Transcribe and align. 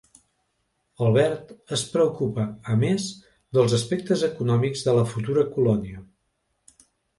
Albert 1.07 1.51
es 1.77 1.83
preocupa 1.97 2.47
a 2.73 2.79
més 2.85 3.05
dels 3.59 3.77
aspectes 3.81 4.25
econòmics 4.31 4.85
de 4.91 4.99
la 5.01 5.07
futura 5.15 5.47
colònia. 5.55 6.05